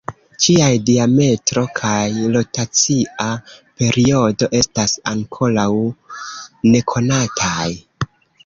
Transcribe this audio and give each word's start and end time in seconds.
Ĝiaj 0.43 0.69
diametro 0.85 1.63
kaj 1.79 2.07
rotacia 2.37 3.27
periodo 3.83 4.49
estas 4.61 4.97
ankoraŭ 5.13 5.69
nekonataj. 6.75 7.71